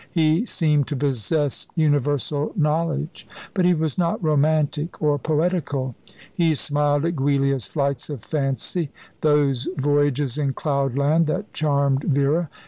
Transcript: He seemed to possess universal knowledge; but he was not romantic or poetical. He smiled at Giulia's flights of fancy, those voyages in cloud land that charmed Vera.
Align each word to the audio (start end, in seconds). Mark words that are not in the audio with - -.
He 0.09 0.47
seemed 0.47 0.87
to 0.87 0.95
possess 0.95 1.67
universal 1.75 2.53
knowledge; 2.55 3.27
but 3.53 3.65
he 3.65 3.75
was 3.75 3.99
not 3.99 4.23
romantic 4.23 4.99
or 4.99 5.19
poetical. 5.19 5.93
He 6.33 6.55
smiled 6.55 7.05
at 7.05 7.15
Giulia's 7.15 7.67
flights 7.67 8.09
of 8.09 8.23
fancy, 8.23 8.89
those 9.21 9.69
voyages 9.77 10.39
in 10.39 10.53
cloud 10.53 10.97
land 10.97 11.27
that 11.27 11.53
charmed 11.53 12.01
Vera. 12.05 12.49